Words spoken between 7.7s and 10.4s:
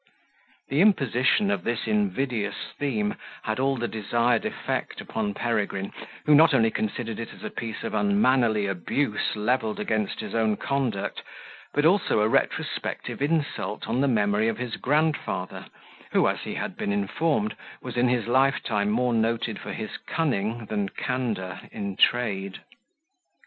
of unmannerly abuse leveled against his